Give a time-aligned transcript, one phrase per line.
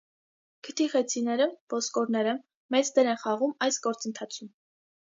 [0.67, 2.35] Քթի խեցիները (ոսկորները)
[2.77, 4.53] մեծ դեր են խաղում այս գործընթացում։